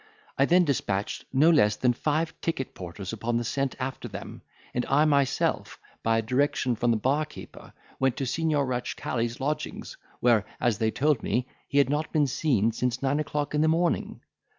I 0.35 0.45
then 0.45 0.65
despatched 0.65 1.25
no 1.31 1.51
less 1.51 1.75
than 1.75 1.93
five 1.93 2.33
ticket 2.41 2.73
porters 2.73 3.13
upon 3.13 3.37
the 3.37 3.43
scent 3.43 3.75
after 3.79 4.07
them, 4.07 4.41
and 4.73 4.83
I 4.87 5.05
myself, 5.05 5.77
by 6.01 6.17
a 6.17 6.21
direction 6.23 6.75
from 6.75 6.89
the 6.89 6.97
bar 6.97 7.23
keeper, 7.23 7.71
went 7.99 8.17
to 8.17 8.25
Signior 8.25 8.65
Ratchcali's 8.65 9.39
lodgings, 9.39 9.97
where, 10.19 10.43
as 10.59 10.79
they 10.79 10.89
told 10.89 11.21
me, 11.21 11.45
he 11.67 11.77
had 11.77 11.91
not 11.91 12.11
been 12.11 12.25
seen 12.25 12.71
since 12.71 13.03
nine 13.03 13.19
o'clock 13.19 13.53
in 13.53 13.61
the 13.61 13.67
morning. 13.67 14.21